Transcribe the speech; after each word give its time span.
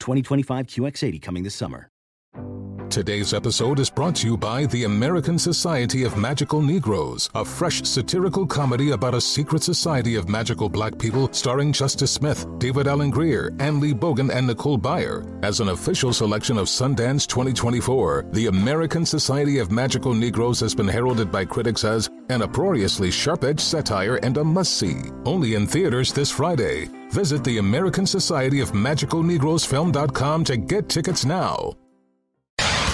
2025 0.00 0.66
QX80 0.66 1.22
coming 1.22 1.42
this 1.42 1.54
summer. 1.54 1.88
Today's 2.92 3.32
episode 3.32 3.78
is 3.78 3.88
brought 3.88 4.16
to 4.16 4.26
you 4.26 4.36
by 4.36 4.66
the 4.66 4.84
American 4.84 5.38
Society 5.38 6.04
of 6.04 6.18
Magical 6.18 6.60
Negroes, 6.60 7.30
a 7.34 7.42
fresh 7.42 7.82
satirical 7.84 8.46
comedy 8.46 8.90
about 8.90 9.14
a 9.14 9.20
secret 9.20 9.62
society 9.62 10.14
of 10.16 10.28
magical 10.28 10.68
black 10.68 10.98
people 10.98 11.32
starring 11.32 11.72
Justice 11.72 12.10
Smith, 12.10 12.44
David 12.58 12.86
Alan 12.86 13.08
Grier, 13.08 13.50
Anne 13.60 13.80
Lee 13.80 13.94
Bogan, 13.94 14.30
and 14.30 14.46
Nicole 14.46 14.78
Byer. 14.78 15.42
As 15.42 15.60
an 15.60 15.70
official 15.70 16.12
selection 16.12 16.58
of 16.58 16.66
Sundance 16.66 17.26
2024, 17.26 18.26
the 18.32 18.48
American 18.48 19.06
Society 19.06 19.56
of 19.56 19.72
Magical 19.72 20.12
Negroes 20.12 20.60
has 20.60 20.74
been 20.74 20.88
heralded 20.88 21.32
by 21.32 21.46
critics 21.46 21.84
as 21.84 22.10
an 22.32 22.42
uproariously 22.42 23.10
sharp-edged 23.10 23.60
satire 23.60 24.16
and 24.16 24.36
a 24.36 24.44
must-see. 24.44 25.02
Only 25.24 25.54
in 25.54 25.66
theaters 25.66 26.12
this 26.12 26.30
Friday. 26.30 26.88
Visit 27.10 27.44
the 27.44 27.58
American 27.58 28.06
Society 28.06 28.60
of 28.60 28.74
Magical 28.74 29.22
Negroes 29.22 29.64
Film.com 29.64 30.44
to 30.44 30.56
get 30.56 30.88
tickets 30.88 31.24
now. 31.24 31.74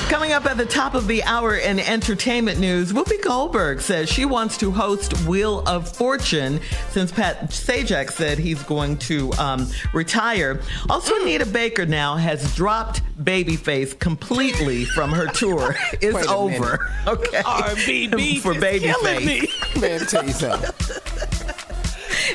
Coming 0.08 0.32
up 0.32 0.46
at 0.46 0.56
the 0.56 0.64
top 0.64 0.94
of 0.94 1.06
the 1.06 1.22
hour 1.24 1.56
in 1.56 1.78
entertainment 1.78 2.58
news, 2.58 2.94
Whoopi 2.94 3.22
Goldberg 3.22 3.82
says 3.82 4.08
she 4.08 4.24
wants 4.24 4.56
to 4.56 4.70
host 4.70 5.12
Wheel 5.26 5.62
of 5.66 5.86
Fortune 5.86 6.60
since 6.88 7.12
Pat 7.12 7.50
Sajak 7.50 8.10
said 8.10 8.38
he's 8.38 8.62
going 8.62 8.96
to 9.00 9.30
um, 9.34 9.68
retire. 9.92 10.62
Also, 10.88 11.14
Anita 11.20 11.44
Baker 11.44 11.84
now 11.84 12.16
has 12.16 12.56
dropped 12.56 13.02
Babyface 13.22 13.98
completely 13.98 14.86
from 14.86 15.10
her 15.12 15.26
tour. 15.34 15.76
It's 16.00 16.26
over. 16.26 16.78
minute. 16.78 16.80
Okay. 17.08 17.42
RBB 17.42 18.38
for 18.40 18.52
is 18.54 18.80
killing 18.80 19.26
me. 19.26 19.40
Babyface. 19.40 19.80
Man, 19.80 20.00
tell 20.00 20.24
you 20.24 20.32
something. 20.32 21.17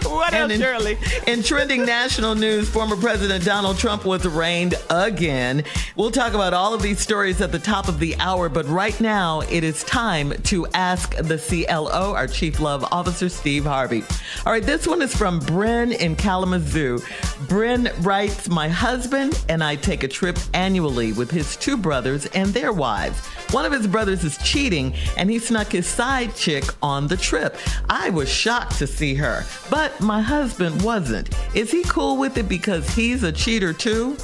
What 0.14 0.34
else, 0.34 0.52
in, 0.52 0.62
Shirley? 0.62 0.98
In 1.28 1.44
trending 1.44 1.86
national 1.86 2.36
news, 2.36 2.70
former 2.70 2.96
President 2.96 3.44
Donald 3.44 3.78
Trump 3.78 4.06
was 4.06 4.26
arraigned 4.26 4.76
again. 4.90 5.64
We'll 5.96 6.12
talk 6.12 6.34
about 6.34 6.54
all 6.54 6.74
of 6.74 6.82
these 6.82 7.00
stories 7.00 7.42
at 7.42 7.52
the 7.52 7.60
top 7.60 7.88
of 7.88 8.00
the 8.00 8.16
hour, 8.20 8.48
but 8.50 8.66
right 8.68 9.00
now 9.02 9.42
it 9.42 9.64
is 9.64 9.84
time 9.84 10.34
to 10.44 10.66
ask 10.68 11.16
the 11.18 11.38
CLO, 11.38 12.14
our 12.14 12.28
Chief 12.28 12.60
Love 12.60 12.86
Officer, 12.92 13.30
Steve 13.30 13.66
Harvey. 13.66 14.04
All 14.46 14.54
right, 14.54 14.64
this 14.64 14.88
one 14.88 15.02
is 15.02 15.16
from 15.16 15.40
Bryn 15.40 15.92
in 15.92 16.16
Kalamazoo. 16.16 17.00
Bryn 17.48 17.90
writes, 18.00 18.50
My 18.50 18.70
husband 18.70 19.44
and 19.50 19.64
I 19.64 19.76
take 19.76 20.04
a 20.04 20.08
trip 20.08 20.38
annually 20.54 21.14
with 21.14 21.30
his 21.32 21.56
two 21.58 21.78
brothers 21.78 22.26
and 22.28 22.50
their 22.50 22.72
wives. 22.72 23.22
One 23.54 23.66
of 23.66 23.72
his 23.72 23.86
brothers 23.86 24.24
is 24.24 24.36
cheating, 24.40 24.96
and 25.16 25.30
he 25.30 25.38
snuck 25.38 25.72
his 25.72 25.86
side 25.86 26.36
chick 26.36 26.64
on 26.82 27.06
the 27.06 27.16
trip. 27.16 27.56
I 27.88 28.10
was 28.10 28.28
shocked 28.28 28.80
to 28.80 28.88
see 28.88 29.14
her, 29.14 29.46
but 29.70 30.00
my 30.02 30.22
husband 30.24 30.82
wasn't. 30.82 31.30
Is 31.56 31.70
he 31.70 31.84
cool 31.84 32.18
with 32.18 32.36
it 32.38 32.50
because 32.50 32.90
he's 32.96 33.22
a 33.22 33.32
cheater 33.32 33.72
too? 33.72 34.18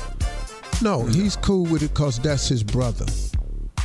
No, 0.82 1.04
he's 1.06 1.36
cool 1.36 1.66
with 1.68 1.84
it 1.84 1.90
because 1.94 2.18
that's 2.18 2.48
his 2.48 2.64
brother. 2.64 3.06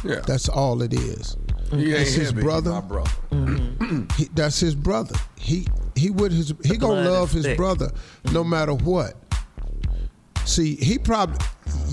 Yeah. 0.02 0.20
That's 0.26 0.48
all 0.48 0.80
it 0.80 0.94
is. 0.94 1.36
He 1.70 1.92
ain't 1.92 2.08
his 2.08 2.16
heavy, 2.28 2.36
he 2.36 2.42
brother. 2.42 2.70
my 2.70 2.80
brother. 2.80 3.10
Mm-hmm. 3.30 4.04
He, 4.16 4.28
that's 4.34 4.58
his 4.60 4.74
brother. 4.74 5.14
He 5.36 5.66
he 5.94 6.08
would 6.08 6.32
his 6.32 6.54
he 6.64 6.78
gonna 6.78 7.10
love 7.10 7.32
his 7.32 7.44
thick. 7.44 7.56
brother 7.58 7.90
no 8.32 8.44
matter 8.44 8.72
what. 8.72 9.14
See, 10.46 10.76
he 10.76 10.98
probably 10.98 11.38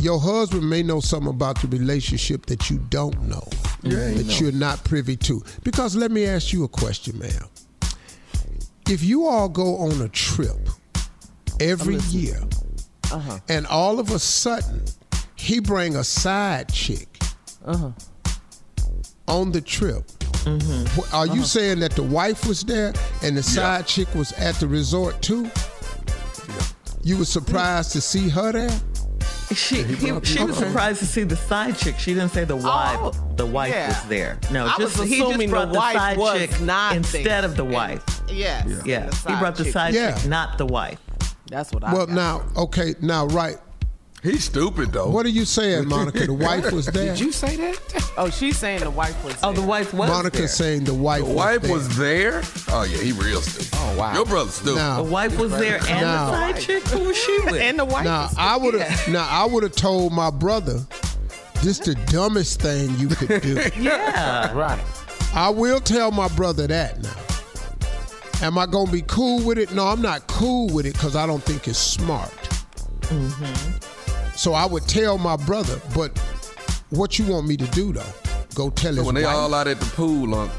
your 0.02 0.20
husband 0.20 0.70
may 0.70 0.84
know 0.84 1.00
something 1.00 1.30
about 1.30 1.62
the 1.62 1.68
relationship 1.68 2.46
that 2.48 2.70
you 2.70 2.78
don't 2.90 3.22
know. 3.28 3.48
Yeah, 3.84 4.12
that 4.14 4.26
know. 4.28 4.34
you're 4.36 4.52
not 4.52 4.84
privy 4.84 5.16
to. 5.18 5.44
Because 5.64 5.96
let 5.96 6.12
me 6.12 6.26
ask 6.26 6.52
you 6.54 6.64
a 6.64 6.68
question, 6.68 7.18
ma'am. 7.20 7.48
If 8.90 9.04
you 9.04 9.26
all 9.26 9.48
go 9.50 9.78
on 9.78 10.02
a 10.02 10.10
trip 10.10 10.58
every 11.60 11.98
year, 12.10 12.42
Uh-huh. 13.12 13.40
and 13.50 13.68
all 13.68 14.00
of 14.00 14.10
a 14.12 14.20
sudden 14.20 14.82
he 15.36 15.60
bring 15.60 15.96
a 15.96 16.04
side 16.04 16.72
chick 16.72 17.20
Uh-huh. 17.66 17.92
on 19.28 19.52
the 19.52 19.62
trip. 19.62 20.08
Mm-hmm. 20.46 21.00
Are 21.16 21.24
Uh-huh. 21.26 21.34
you 21.36 21.44
saying 21.44 21.80
that 21.82 21.92
the 21.96 22.04
wife 22.04 22.46
was 22.48 22.64
there 22.64 22.94
and 23.22 23.38
the 23.38 23.44
side 23.44 23.86
chick 23.86 24.08
was 24.16 24.32
at 24.34 24.56
the 24.60 24.68
resort 24.68 25.22
too? 25.22 25.50
You 27.04 27.18
were 27.18 27.26
surprised 27.26 27.92
to 27.94 28.02
see 28.02 28.30
her 28.30 28.52
there? 28.52 28.82
She 29.54 29.84
he, 29.84 30.20
she 30.24 30.44
was 30.44 30.58
surprised 30.58 31.00
to 31.00 31.06
see 31.06 31.24
the 31.24 31.36
side 31.36 31.78
chick. 31.78 31.98
She 32.00 32.14
didn't 32.14 32.30
say 32.30 32.44
the 32.46 32.56
oh, 32.58 32.58
wife. 32.58 33.16
the 33.38 33.46
wife 33.46 33.74
Oh, 33.74 33.78
yeah. 33.78 33.88
was 33.90 34.04
there. 34.10 34.40
No, 34.52 34.66
I 34.66 34.76
just 34.78 34.98
was 35.00 35.10
he 35.10 35.18
just 35.18 35.30
assuming 35.30 35.50
the 35.50 35.54
brought 35.54 35.72
the, 35.72 35.78
wife 35.78 35.96
side 35.96 36.18
was 36.18 36.40
chick 36.40 36.62
not 36.62 36.96
instead 36.96 37.26
there. 37.26 37.46
of 37.46 37.56
the 37.56 37.66
wife. 37.66 38.04
Yes. 38.30 38.82
Yeah, 38.86 39.08
the 39.08 39.32
he 39.34 39.36
brought 39.40 39.56
the 39.56 39.64
chick. 39.66 39.74
side 39.74 39.94
Yeah. 39.94 40.16
chick, 40.16 40.28
not 40.30 40.58
the 40.58 40.66
wife. 40.66 41.00
That's 41.48 41.72
what 41.74 41.84
I 41.84 41.94
Well, 41.94 42.06
got. 42.08 42.16
now, 42.16 42.44
okay, 42.56 42.96
now, 43.02 43.26
right. 43.28 43.58
He's 44.24 44.44
stupid 44.44 44.92
though. 44.92 45.10
What 45.10 45.26
are 45.26 45.30
you 45.30 45.46
saying, 45.46 45.88
Monica? 45.88 46.28
The 46.28 46.34
wife 46.34 46.72
was 46.72 46.86
there. 46.94 47.16
Did 47.16 47.20
you 47.20 47.32
say 47.32 47.56
that? 47.58 48.12
Oh, 48.18 48.30
she's 48.30 48.56
saying 48.58 48.82
the 48.82 48.92
wife 48.92 49.24
was. 49.24 49.34
There. 49.42 49.50
Oh, 49.50 49.54
the 49.54 49.64
wife 49.64 49.94
was 49.94 50.10
Monica 50.10 50.38
there. 50.40 50.48
saying 50.48 50.84
the 50.84 50.94
wife. 50.94 51.26
The 51.26 51.34
wife 51.34 51.62
was, 51.64 51.72
was 51.88 51.98
there. 51.98 52.42
Oh 52.70 52.84
yeah, 52.84 52.98
he 53.00 53.14
real 53.14 53.42
stupid. 53.42 53.70
Oh 53.74 53.98
wow. 53.98 54.14
Your 54.14 54.26
brother's 54.26 54.54
stupid. 54.54 54.76
Now, 54.76 55.02
The 55.04 55.10
wife 55.10 55.40
was 55.40 55.52
there 55.52 55.78
and 55.78 56.02
No. 56.02 56.12
the 56.12 56.32
side 56.32 56.60
chick. 56.60 56.84
Who 56.90 57.00
was 57.06 57.18
she 57.18 57.40
with? 57.46 57.56
and 57.56 57.80
the 57.80 57.86
wife. 57.86 58.06
Now 58.06 58.24
was- 58.24 58.36
I 58.38 58.58
would 58.58 58.74
have. 58.80 59.08
Now 59.08 59.28
I 59.28 59.46
would 59.46 59.64
have 59.64 59.76
told 59.76 60.14
my 60.14 60.30
brother, 60.30 60.80
"This 61.64 61.80
the 61.80 61.96
dumbest 62.08 62.62
thing 62.62 62.96
you 63.00 63.08
could 63.08 63.42
do." 63.42 63.60
yeah. 63.80 64.54
right. 64.54 64.80
I 65.34 65.50
will 65.50 65.80
tell 65.80 66.12
my 66.12 66.28
brother 66.30 66.68
that 66.68 67.02
now. 67.02 68.46
Am 68.46 68.58
I 68.58 68.66
gonna 68.68 68.92
be 68.92 69.02
cool 69.04 69.44
with 69.44 69.58
it? 69.58 69.72
No, 69.74 69.88
I'm 69.88 70.02
not 70.02 70.28
cool 70.28 70.68
with 70.70 70.86
it 70.86 70.94
because 70.94 71.16
I 71.16 71.26
don't 71.26 71.42
think 71.44 71.68
it's 71.68 71.80
smart. 71.80 72.30
Mm-hmm. 73.10 73.91
So 74.36 74.54
I 74.54 74.66
would 74.66 74.88
tell 74.88 75.18
my 75.18 75.36
brother, 75.36 75.80
but 75.96 76.18
what 76.90 77.20
you 77.20 77.26
want 77.28 77.48
me 77.48 77.58
to 77.58 77.66
do 77.68 77.94
though? 77.94 78.04
Go 78.56 78.70
tell 78.70 78.92
So 78.94 78.98
his 78.98 79.06
when 79.06 79.16
they 79.16 79.24
wife. 79.26 79.36
all 79.36 79.54
out 79.54 79.68
at 79.68 79.80
the 79.80 79.86
pool, 79.88 80.34
um, 80.36 80.50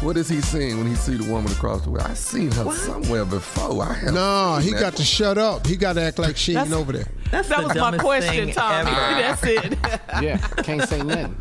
what 0.00 0.16
is 0.16 0.28
he 0.28 0.40
seeing 0.40 0.78
when 0.78 0.86
he 0.86 0.94
see 0.94 1.16
the 1.16 1.30
woman 1.30 1.50
across 1.52 1.82
the 1.82 1.90
way? 1.90 2.00
I 2.02 2.14
seen 2.14 2.50
her 2.52 2.70
somewhere 2.72 3.24
before. 3.24 3.82
I 3.84 3.94
have 3.94 4.14
no, 4.14 4.56
he 4.62 4.70
that. 4.72 4.80
got 4.80 4.96
to 4.96 5.04
shut 5.04 5.38
up. 5.38 5.66
He 5.66 5.76
got 5.76 5.94
to 5.94 6.02
act 6.02 6.18
like 6.18 6.36
she 6.36 6.56
ain't 6.56 6.72
over 6.72 6.92
there. 6.92 7.08
That's 7.30 7.48
That 7.48 7.62
the 7.62 7.68
was 7.68 7.76
my 7.76 7.98
question, 7.98 8.46
thing 8.46 8.54
Tommy. 8.54 8.90
ever. 8.90 9.00
That's 9.20 9.42
it. 9.44 9.78
Yeah, 10.22 10.36
can't 10.38 10.88
say 10.88 11.02
nothing. 11.02 11.36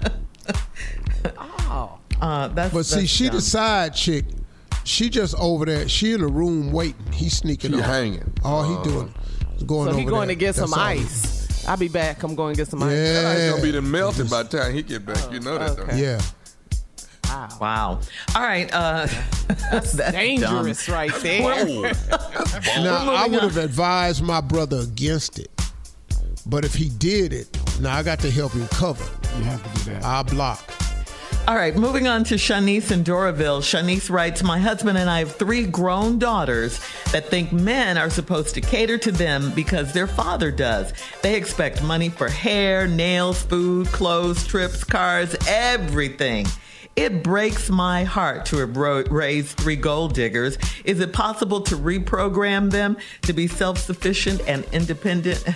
oh. 1.37 1.99
Uh, 2.21 2.47
that's, 2.49 2.73
But 2.73 2.85
see, 2.85 2.99
that's 3.01 3.09
she 3.11 3.25
dumb. 3.25 3.35
the 3.35 3.41
side 3.41 3.93
chick. 3.95 4.25
She 4.85 5.09
just 5.09 5.35
over 5.35 5.65
there. 5.65 5.87
She 5.89 6.13
in 6.13 6.21
the 6.21 6.27
room 6.27 6.71
waiting. 6.71 7.11
He 7.13 7.29
sneaking 7.29 7.71
She 7.73 7.79
off. 7.79 7.85
hanging. 7.85 8.33
All 8.43 8.63
he 8.67 8.75
Uh, 8.75 8.83
doing 8.83 9.13
is 9.57 9.63
going 9.63 9.87
over. 9.89 9.91
So 9.93 9.97
he 9.99 10.05
going 10.05 10.27
there. 10.27 10.35
to 10.35 10.39
get 10.39 10.55
That's 10.55 10.69
some 10.71 10.79
all 10.79 10.89
he- 10.89 11.01
ice. 11.01 11.32
I'll 11.67 11.77
be 11.77 11.87
back. 11.87 12.23
I'm 12.23 12.35
going 12.35 12.53
to 12.55 12.57
get 12.61 12.67
some 12.67 12.83
ice. 12.83 12.91
It's 12.91 13.39
Yeah. 13.39 13.49
gonna 13.51 13.61
be 13.63 13.71
the 13.71 13.81
melted 13.81 14.29
by 14.29 14.43
the 14.43 14.57
time 14.57 14.73
he 14.73 14.81
get 14.81 15.05
back. 15.05 15.31
You 15.31 15.39
know 15.39 15.57
that, 15.57 15.75
though. 15.77 15.83
okay. 15.83 16.01
Yeah. 16.01 16.21
Wow. 17.25 17.49
Wow. 17.61 17.99
All 18.35 18.41
right. 18.43 18.69
Uh, 18.73 19.07
that's, 19.71 19.93
Dangerous 20.11 20.85
dumb. 20.85 20.95
right 20.95 21.13
there. 21.21 21.93
Now, 22.83 23.11
I 23.13 23.27
would 23.27 23.41
have 23.43 23.57
advised 23.57 24.21
my 24.23 24.41
brother 24.41 24.79
against 24.79 25.39
it. 25.39 25.49
But 26.45 26.65
if 26.65 26.73
he 26.75 26.89
did 26.89 27.31
it, 27.33 27.47
now 27.79 27.95
I 27.95 28.03
got 28.03 28.19
to 28.19 28.29
help 28.31 28.51
him 28.51 28.67
cover. 28.67 29.05
You 29.37 29.43
have 29.45 29.63
to 29.79 29.83
do 29.85 29.91
that. 29.93 30.03
I 30.03 30.23
block. 30.23 30.59
All 31.45 31.55
right, 31.55 31.75
moving 31.75 32.07
on 32.07 32.23
to 32.25 32.35
Shanice 32.35 32.89
in 32.89 33.03
Doraville. 33.03 33.59
Shanice 33.59 34.09
writes, 34.09 34.41
My 34.41 34.57
husband 34.57 34.97
and 34.97 35.09
I 35.09 35.19
have 35.19 35.35
three 35.35 35.65
grown 35.65 36.17
daughters 36.17 36.79
that 37.11 37.27
think 37.27 37.51
men 37.51 37.97
are 37.97 38.09
supposed 38.09 38.55
to 38.55 38.61
cater 38.61 38.97
to 38.99 39.11
them 39.11 39.51
because 39.51 39.91
their 39.91 40.07
father 40.07 40.51
does. 40.51 40.93
They 41.21 41.35
expect 41.35 41.83
money 41.83 42.07
for 42.07 42.29
hair, 42.29 42.87
nails, 42.87 43.43
food, 43.43 43.87
clothes, 43.87 44.47
trips, 44.47 44.85
cars, 44.85 45.35
everything. 45.45 46.47
It 46.95 47.23
breaks 47.23 47.69
my 47.69 48.05
heart 48.05 48.45
to 48.45 48.57
have 48.59 48.77
raised 48.77 49.57
three 49.57 49.75
gold 49.75 50.13
diggers. 50.13 50.57
Is 50.85 51.01
it 51.01 51.11
possible 51.11 51.59
to 51.59 51.75
reprogram 51.75 52.71
them 52.71 52.95
to 53.23 53.33
be 53.33 53.47
self 53.47 53.79
sufficient 53.79 54.39
and 54.47 54.65
independent? 54.71 55.43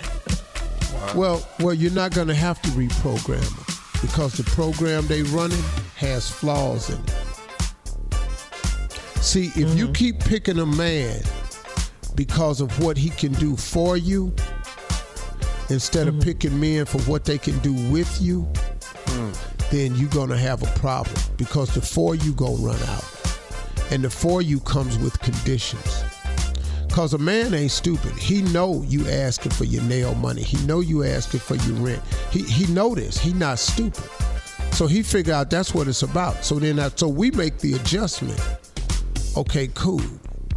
Well, 1.14 1.48
well, 1.60 1.72
you're 1.72 1.92
not 1.92 2.12
going 2.12 2.28
to 2.28 2.34
have 2.34 2.60
to 2.60 2.68
reprogram 2.70 3.66
them 3.66 3.77
because 4.00 4.32
the 4.34 4.44
program 4.44 5.06
they 5.06 5.22
running 5.22 5.62
has 5.96 6.30
flaws 6.30 6.90
in 6.90 7.00
it. 7.00 7.28
See, 9.22 9.46
if 9.48 9.76
you 9.76 9.84
mm-hmm. 9.84 9.92
keep 9.92 10.20
picking 10.20 10.58
a 10.58 10.66
man 10.66 11.20
because 12.14 12.60
of 12.60 12.82
what 12.82 12.96
he 12.96 13.10
can 13.10 13.32
do 13.32 13.56
for 13.56 13.96
you, 13.96 14.34
instead 15.70 16.08
of 16.08 16.14
mm-hmm. 16.14 16.22
picking 16.22 16.58
men 16.58 16.84
for 16.84 16.98
what 17.02 17.24
they 17.24 17.38
can 17.38 17.58
do 17.58 17.74
with 17.90 18.20
you, 18.22 18.42
mm. 18.80 19.70
then 19.70 19.94
you're 19.96 20.08
gonna 20.10 20.38
have 20.38 20.62
a 20.62 20.78
problem 20.78 21.20
because 21.36 21.74
the 21.74 21.80
for 21.80 22.14
you 22.14 22.32
gonna 22.32 22.54
run 22.54 22.80
out, 22.88 23.04
and 23.90 24.04
the 24.04 24.10
for 24.10 24.40
you 24.40 24.60
comes 24.60 24.96
with 24.98 25.18
conditions. 25.20 26.07
Cause 26.98 27.14
a 27.14 27.18
man 27.18 27.54
ain't 27.54 27.70
stupid. 27.70 28.10
He 28.14 28.42
know 28.42 28.82
you 28.82 29.08
asking 29.08 29.52
for 29.52 29.62
your 29.62 29.84
nail 29.84 30.16
money. 30.16 30.42
He 30.42 30.56
know 30.66 30.80
you 30.80 31.04
asking 31.04 31.38
for 31.38 31.54
your 31.54 31.76
rent. 31.76 32.02
He 32.32 32.42
he 32.42 32.66
know 32.72 32.92
this. 32.92 33.16
He 33.16 33.32
not 33.32 33.60
stupid. 33.60 34.02
So 34.72 34.88
he 34.88 35.04
figure 35.04 35.32
out 35.32 35.48
that's 35.48 35.72
what 35.72 35.86
it's 35.86 36.02
about. 36.02 36.44
So 36.44 36.58
then 36.58 36.74
that, 36.74 36.98
so 36.98 37.06
we 37.06 37.30
make 37.30 37.58
the 37.58 37.74
adjustment. 37.74 38.42
Okay, 39.36 39.68
cool. 39.74 40.02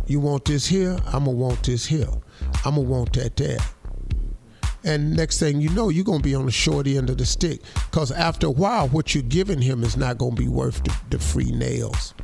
You 0.07 0.19
want 0.19 0.45
this 0.45 0.65
here? 0.65 0.97
I'ma 1.13 1.29
want 1.29 1.61
this 1.61 1.85
here. 1.85 2.09
I'ma 2.65 2.81
want 2.81 3.13
that 3.13 3.35
there. 3.35 3.59
And 4.83 5.15
next 5.15 5.37
thing 5.37 5.61
you 5.61 5.69
know, 5.69 5.89
you're 5.89 6.03
gonna 6.03 6.23
be 6.23 6.33
on 6.33 6.47
the 6.47 6.51
short 6.51 6.87
end 6.87 7.11
of 7.11 7.19
the 7.19 7.25
stick. 7.27 7.61
Cause 7.91 8.11
after 8.11 8.47
a 8.47 8.51
while, 8.51 8.87
what 8.87 9.13
you're 9.13 9.21
giving 9.21 9.61
him 9.61 9.83
is 9.83 9.95
not 9.95 10.17
gonna 10.17 10.35
be 10.35 10.47
worth 10.47 10.83
the, 10.85 10.97
the 11.11 11.19
free 11.19 11.51
nails 11.51 12.15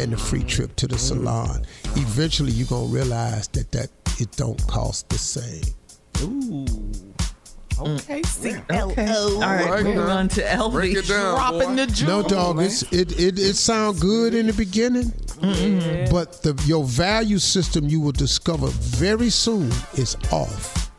and 0.00 0.12
the 0.12 0.16
free 0.16 0.42
trip 0.44 0.76
to 0.76 0.86
the 0.86 0.98
salon. 0.98 1.64
Eventually, 1.96 2.52
you're 2.52 2.66
gonna 2.66 2.86
realize 2.86 3.48
that 3.48 3.70
that 3.72 3.90
it 4.20 4.30
don't 4.36 4.64
cost 4.66 5.08
the 5.08 5.18
same. 5.18 5.62
Ooh. 6.22 6.64
Mm. 6.64 7.08
Okay, 7.80 8.22
see. 8.22 8.54
Okay. 8.70 9.08
All 9.10 9.40
right, 9.40 9.68
right, 9.68 9.82
moving 9.82 9.96
now. 9.96 10.18
on 10.18 10.28
to 10.28 10.42
Elvie. 10.42 10.72
Break 10.72 10.96
it 10.96 11.08
down, 11.08 11.34
Dropping 11.36 11.68
boy. 11.70 11.76
the 11.76 11.86
jewel. 11.86 12.22
No, 12.22 12.28
dog. 12.28 12.60
It's, 12.60 12.82
it 12.92 13.18
it 13.18 13.38
it 13.38 13.56
sound 13.56 13.98
good 14.00 14.34
in 14.34 14.46
the 14.46 14.52
beginning, 14.52 15.10
but 16.10 16.42
the 16.42 16.60
your 16.66 16.84
value 16.84 17.38
system 17.38 17.88
you 17.88 18.00
will 18.00 18.12
discover 18.12 18.68
very 18.68 19.30
soon 19.30 19.70
is 19.94 20.16
off. 20.30 20.90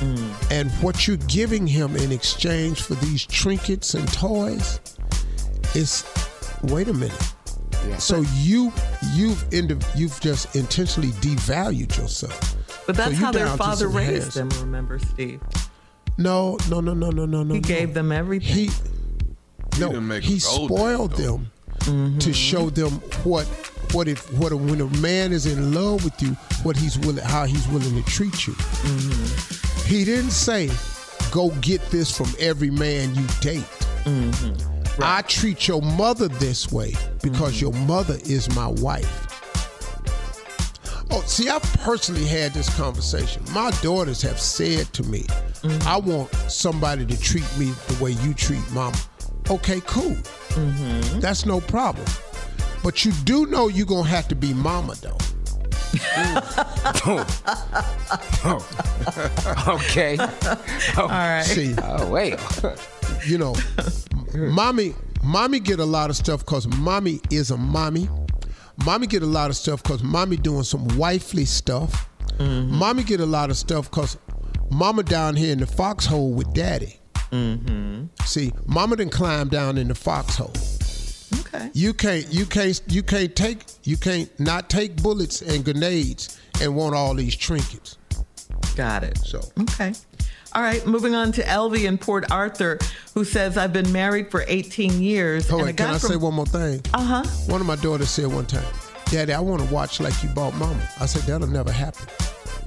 Mm. 0.00 0.50
And 0.50 0.70
what 0.82 1.06
you're 1.06 1.16
giving 1.28 1.66
him 1.66 1.94
in 1.96 2.10
exchange 2.10 2.82
for 2.82 2.94
these 2.94 3.24
trinkets 3.26 3.94
and 3.94 4.10
toys 4.12 4.80
is, 5.74 6.04
wait 6.64 6.88
a 6.88 6.92
minute. 6.94 7.31
So 7.98 8.24
you 8.34 8.72
you've 9.14 9.38
indiv- 9.50 9.86
you've 9.96 10.20
just 10.20 10.54
intentionally 10.56 11.10
devalued 11.20 11.96
yourself. 11.96 12.56
But 12.86 12.96
that's 12.96 13.10
So 13.12 13.16
how 13.16 13.32
their 13.32 13.46
father 13.56 13.88
raised 13.88 14.34
hairs. 14.34 14.34
them, 14.34 14.48
remember, 14.60 14.98
Steve? 14.98 15.40
No, 16.18 16.58
no, 16.68 16.80
no, 16.80 16.94
no, 16.94 17.10
no, 17.10 17.24
no, 17.26 17.42
no. 17.42 17.54
He 17.54 17.60
no. 17.60 17.66
gave 17.66 17.94
them 17.94 18.10
everything. 18.12 18.54
He 18.54 18.70
no, 19.80 19.88
didn't 19.88 20.08
make 20.08 20.22
he 20.24 20.32
them 20.34 20.40
spoiled 20.40 21.10
diggers, 21.12 21.26
though. 21.26 21.36
them 21.38 21.50
Mm-hmm. 21.82 22.18
to 22.18 22.32
show 22.32 22.70
them 22.70 22.92
what 23.24 23.44
what 23.92 24.06
if 24.06 24.32
what 24.38 24.52
when 24.54 24.80
a 24.80 24.86
man 24.98 25.32
is 25.32 25.46
in 25.46 25.74
love 25.74 26.04
with 26.04 26.20
you, 26.22 26.28
what 26.62 26.76
he's 26.76 26.96
willing 27.00 27.24
how 27.24 27.44
he's 27.44 27.66
willing 27.68 28.00
to 28.00 28.08
treat 28.08 28.46
you. 28.46 28.52
Mm-hmm. 28.52 29.88
He 29.88 30.04
didn't 30.04 30.30
say, 30.30 30.70
"Go 31.32 31.50
get 31.60 31.80
this 31.90 32.16
from 32.16 32.28
every 32.38 32.70
man 32.70 33.12
you 33.16 33.26
date." 33.40 33.64
Mm-hmm. 34.04 34.71
I 35.00 35.22
treat 35.22 35.68
your 35.68 35.82
mother 35.82 36.28
this 36.28 36.70
way 36.70 36.94
because 37.22 37.54
mm-hmm. 37.54 37.66
your 37.66 37.86
mother 37.86 38.18
is 38.24 38.54
my 38.54 38.66
wife. 38.66 39.28
Oh, 41.10 41.22
see, 41.26 41.50
I 41.50 41.58
personally 41.58 42.24
had 42.24 42.54
this 42.54 42.74
conversation. 42.76 43.42
My 43.52 43.70
daughters 43.82 44.22
have 44.22 44.40
said 44.40 44.92
to 44.94 45.02
me, 45.02 45.22
mm-hmm. 45.22 45.88
I 45.88 45.98
want 45.98 46.32
somebody 46.48 47.04
to 47.04 47.20
treat 47.20 47.46
me 47.58 47.66
the 47.88 48.02
way 48.02 48.12
you 48.12 48.32
treat 48.32 48.62
mama. 48.72 48.96
Okay, 49.50 49.80
cool. 49.86 50.16
Mm-hmm. 50.54 51.20
That's 51.20 51.44
no 51.44 51.60
problem. 51.60 52.06
But 52.82 53.04
you 53.04 53.12
do 53.24 53.46
know 53.46 53.68
you're 53.68 53.86
going 53.86 54.04
to 54.04 54.10
have 54.10 54.28
to 54.28 54.34
be 54.34 54.54
mama, 54.54 54.94
though. 55.00 55.18
okay. 59.68 60.16
All 60.96 61.08
right. 61.08 61.42
See, 61.42 61.74
Oh 61.82 62.10
wait. 62.10 62.38
you 63.26 63.36
know, 63.36 63.54
mommy, 64.34 64.94
mommy 65.22 65.60
get 65.60 65.80
a 65.80 65.84
lot 65.84 66.10
of 66.10 66.16
stuff 66.16 66.40
because 66.40 66.66
mommy 66.66 67.20
is 67.30 67.50
a 67.50 67.56
mommy. 67.56 68.08
Mommy 68.84 69.06
get 69.06 69.22
a 69.22 69.26
lot 69.26 69.50
of 69.50 69.56
stuff 69.56 69.82
because 69.82 70.02
mommy 70.02 70.36
doing 70.36 70.64
some 70.64 70.86
wifely 70.96 71.44
stuff. 71.44 72.08
Mm-hmm. 72.38 72.74
Mommy 72.74 73.02
get 73.02 73.20
a 73.20 73.26
lot 73.26 73.50
of 73.50 73.56
stuff 73.56 73.90
because 73.90 74.16
mama 74.70 75.02
down 75.02 75.36
here 75.36 75.52
in 75.52 75.58
the 75.58 75.66
foxhole 75.66 76.32
with 76.32 76.52
daddy. 76.54 76.98
Mm-hmm. 77.30 78.06
See, 78.24 78.52
mama 78.66 78.96
didn't 78.96 79.12
climb 79.12 79.48
down 79.48 79.78
in 79.78 79.88
the 79.88 79.94
foxhole. 79.94 80.52
Okay. 81.40 81.70
You 81.74 81.94
can't, 81.94 82.26
you 82.32 82.46
can't, 82.46 82.80
you 82.88 83.02
can't 83.02 83.34
take, 83.34 83.64
you 83.84 83.96
can't 83.96 84.28
not 84.40 84.68
take 84.68 85.02
bullets 85.02 85.42
and 85.42 85.64
grenades 85.64 86.38
and 86.60 86.74
want 86.74 86.94
all 86.94 87.14
these 87.14 87.36
trinkets. 87.36 87.98
Got 88.76 89.04
it. 89.04 89.18
So 89.18 89.40
Okay. 89.60 89.92
All 90.54 90.62
right, 90.62 90.84
moving 90.86 91.14
on 91.14 91.32
to 91.32 91.42
Elvie 91.42 91.84
in 91.86 91.96
Port 91.96 92.30
Arthur, 92.30 92.78
who 93.14 93.24
says, 93.24 93.56
I've 93.56 93.72
been 93.72 93.90
married 93.90 94.30
for 94.30 94.44
18 94.46 95.00
years. 95.02 95.48
Hold 95.48 95.62
and 95.62 95.70
on, 95.70 95.76
can 95.76 95.86
I 95.94 95.98
from- 95.98 96.10
say 96.10 96.16
one 96.16 96.34
more 96.34 96.46
thing? 96.46 96.82
Uh 96.92 97.02
huh. 97.02 97.24
One 97.50 97.60
of 97.60 97.66
my 97.66 97.76
daughters 97.76 98.10
said 98.10 98.26
one 98.26 98.44
time, 98.46 98.64
Daddy, 99.06 99.32
I 99.32 99.40
want 99.40 99.62
to 99.62 99.72
watch 99.72 99.98
like 100.00 100.22
you 100.22 100.28
bought 100.30 100.54
mama. 100.56 100.86
I 101.00 101.06
said, 101.06 101.22
that'll 101.22 101.46
never 101.48 101.72
happen. 101.72 102.06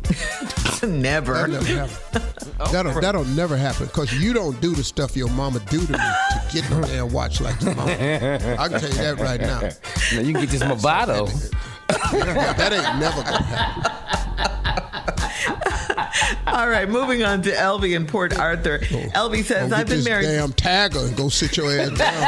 Never. 0.84 1.34
That'll 1.34 1.63
never 1.63 1.88
happen. 1.88 2.22
That'll, 2.72 3.01
that'll 3.01 3.25
never 3.25 3.58
happen 3.58 3.88
because 3.88 4.13
you 4.13 4.34
don't 4.34 4.60
do 4.62 4.75
the 4.75 4.84
stuff 4.84 5.18
your 5.18 5.30
mama 5.30 5.60
do 5.72 5.84
to 5.84 5.92
me 5.94 5.98
to 5.98 6.42
get 6.54 6.70
me 6.70 6.80
there 6.82 7.04
and 7.04 7.12
watch 7.12 7.42
like 7.42 7.60
your 7.62 7.74
mama. 7.75 7.92
I 7.92 8.68
can 8.68 8.80
tell 8.80 8.89
you 8.89 8.96
that 8.96 9.18
right 9.20 9.42
now. 9.42 9.62
Now 9.62 10.20
you 10.22 10.34
can 10.34 10.42
get 10.42 10.50
this 10.50 10.62
Movado. 10.62 11.27
that 11.88 12.72
ain't 12.72 13.00
never 13.00 13.24
going 13.24 13.38
to 13.38 13.44
happen. 13.44 13.92
All 16.48 16.70
right, 16.70 16.88
moving 16.88 17.24
on 17.24 17.42
to 17.44 17.52
Elvie 17.52 17.96
in 17.96 18.06
Port 18.06 18.38
Arthur. 18.38 18.80
Oh, 18.84 19.30
Elvie 19.30 19.44
says, 19.44 19.72
I've 19.72 19.88
been 19.88 19.98
this 19.98 20.06
married. 20.08 20.25
damn 20.25 20.54
tagger 20.54 21.08
and 21.08 21.18
go 21.18 21.30
sit 21.30 21.58
your 21.58 21.72
ass 21.72 21.90
down. 21.98 22.24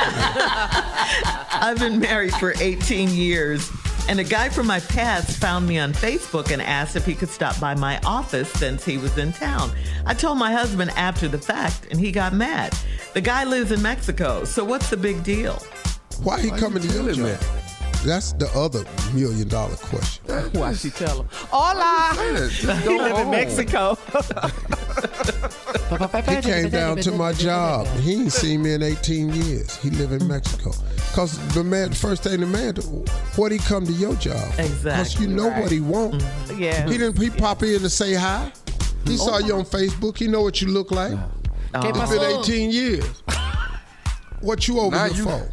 I've 1.51 1.79
been 1.79 1.99
married 1.99 2.33
for 2.33 2.53
18 2.59 3.09
years. 3.09 3.69
And 4.09 4.19
a 4.19 4.23
guy 4.23 4.47
from 4.49 4.67
my 4.67 4.79
past 4.79 5.37
found 5.37 5.67
me 5.67 5.77
on 5.79 5.91
Facebook 5.93 6.51
and 6.51 6.61
asked 6.61 6.95
if 6.95 7.05
he 7.05 7.13
could 7.13 7.29
stop 7.29 7.59
by 7.59 7.75
my 7.75 7.99
office 8.05 8.49
since 8.53 8.85
he 8.85 8.97
was 8.97 9.17
in 9.17 9.33
town. 9.33 9.71
I 10.05 10.13
told 10.13 10.37
my 10.37 10.51
husband 10.51 10.91
after 10.95 11.27
the 11.27 11.37
fact, 11.37 11.87
and 11.91 11.99
he 11.99 12.11
got 12.11 12.33
mad. 12.33 12.73
The 13.13 13.21
guy 13.21 13.43
lives 13.43 13.71
in 13.71 13.81
Mexico, 13.81 14.45
so 14.45 14.63
what's 14.63 14.89
the 14.89 14.95
big 14.97 15.23
deal? 15.23 15.61
Why 16.23 16.39
he 16.41 16.49
coming 16.51 16.81
to 16.81 16.87
your 16.87 17.03
telling 17.13 17.21
me? 17.23 17.31
job? 17.31 17.56
That's 18.05 18.33
the 18.33 18.49
other 18.55 18.83
million 19.13 19.47
dollar 19.47 19.75
question. 19.75 20.23
Why 20.53 20.73
she 20.73 20.89
tell 20.89 21.21
him? 21.23 21.27
Hola. 21.31 22.13
Just 22.49 22.83
He 22.83 22.97
live 22.97 23.17
in. 23.17 23.29
Mexico. 23.31 23.97
He 26.27 26.41
came 26.41 26.69
down 26.69 26.97
to 26.97 27.11
my 27.11 27.31
job. 27.33 27.87
He 27.99 28.13
ain't 28.13 28.31
seen 28.33 28.61
me 28.61 28.73
in 28.73 28.83
18 28.83 29.29
years. 29.29 29.75
He 29.77 29.89
live 29.91 30.11
in 30.11 30.27
Mexico. 30.27 30.71
Cause 31.13 31.37
the 31.53 31.63
man, 31.63 31.93
first 31.93 32.23
thing 32.23 32.41
the 32.41 32.45
man, 32.45 32.75
what 33.37 33.51
he 33.53 33.57
come 33.57 33.85
to 33.85 33.93
your 33.93 34.13
job? 34.15 34.37
for? 34.51 34.57
Cause 34.57 34.69
Exactly, 34.71 35.25
you 35.27 35.33
know 35.33 35.47
what 35.47 35.71
he 35.71 35.79
want. 35.79 36.15
Mm-hmm. 36.15 36.61
yeah. 36.61 36.85
He 36.89 36.97
didn't. 36.97 37.17
He 37.17 37.29
pop 37.29 37.63
in 37.63 37.79
to 37.79 37.89
say 37.89 38.13
hi. 38.15 38.51
He 39.05 39.13
oh. 39.13 39.17
saw 39.17 39.37
you 39.39 39.55
on 39.55 39.63
Facebook. 39.63 40.17
He 40.17 40.27
know 40.27 40.41
what 40.41 40.61
you 40.61 40.67
look 40.67 40.91
like. 40.91 41.13
Okay, 41.75 41.89
It's 41.89 41.97
my 41.97 42.05
been 42.09 42.39
18 42.41 42.69
years. 42.71 43.23
What 44.41 44.67
you 44.67 44.79
over 44.79 44.95
Now 44.95 45.05
here 45.05 45.15
you- 45.15 45.23
for? 45.23 45.49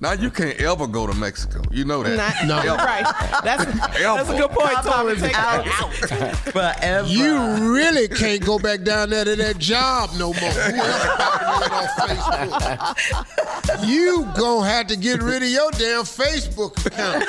Now 0.00 0.12
you 0.12 0.30
can't 0.30 0.58
ever 0.60 0.86
go 0.86 1.06
to 1.06 1.12
Mexico. 1.14 1.60
You 1.70 1.84
know 1.84 2.02
that. 2.02 2.46
Not- 2.46 2.64
No. 2.64 2.74
Right. 2.80 3.04
That's, 3.44 3.64
that's 3.98 4.30
a 4.30 4.36
good 4.36 4.50
point, 4.50 4.72
Cabo 4.76 5.08
is 5.08 5.20
Take 5.20 5.38
out. 5.38 5.64
that 5.64 6.36
Forever. 6.78 7.06
You 7.08 7.72
really 7.74 8.08
can't 8.08 8.44
go 8.44 8.58
back 8.58 8.82
down 8.82 9.10
there 9.10 9.24
to 9.26 9.36
that 9.36 9.58
job 9.58 10.10
no 10.18 10.32
more. 10.32 10.50
Whoever 10.50 11.16
popping 11.16 11.70
on 11.72 12.94
Facebook. 12.94 13.86
You 13.86 14.26
gonna 14.36 14.68
have 14.68 14.86
to 14.88 14.96
get 14.96 15.22
rid 15.22 15.42
of 15.42 15.48
your 15.50 15.70
damn 15.72 16.04
Facebook 16.04 16.84
account. 16.86 17.24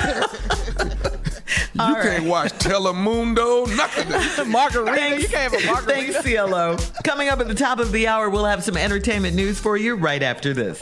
You 1.73 1.95
can't 2.01 2.25
watch 2.25 2.53
Telemundo, 2.53 3.67
nothing. 3.75 4.49
Margarita. 4.49 5.19
You 5.21 5.27
can't 5.27 5.51
have 5.51 5.61
a 5.61 5.65
margarita. 5.65 6.13
Thanks, 6.13 6.21
CLO. 6.23 6.77
Coming 7.03 7.27
up 7.27 7.39
at 7.41 7.47
the 7.47 7.55
top 7.55 7.79
of 7.79 7.91
the 7.91 8.07
hour, 8.07 8.29
we'll 8.29 8.45
have 8.45 8.63
some 8.63 8.77
entertainment 8.77 9.35
news 9.35 9.59
for 9.59 9.75
you 9.77 9.95
right 9.95 10.23
after 10.23 10.53
this. 10.53 10.81